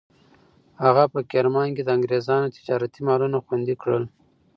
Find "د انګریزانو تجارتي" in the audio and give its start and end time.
1.83-2.99